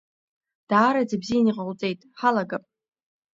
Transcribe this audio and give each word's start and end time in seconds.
Даараӡа 0.69 1.15
ибзианы 1.17 1.49
иҟауҵеит, 1.49 1.99
ҳалагап! 2.19 2.63